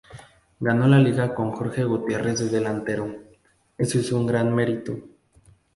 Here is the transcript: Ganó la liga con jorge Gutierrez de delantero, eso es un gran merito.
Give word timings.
Ganó 0.59 0.87
la 0.87 0.97
liga 0.97 1.35
con 1.35 1.51
jorge 1.51 1.83
Gutierrez 1.83 2.39
de 2.39 2.49
delantero, 2.49 3.21
eso 3.77 3.99
es 3.99 4.11
un 4.11 4.25
gran 4.25 4.51
merito. 4.51 4.97